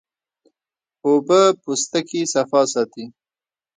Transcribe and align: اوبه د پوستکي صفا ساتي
اوبه 1.05 1.41
د 1.53 1.55
پوستکي 1.61 2.21
صفا 2.33 2.61
ساتي 2.73 3.05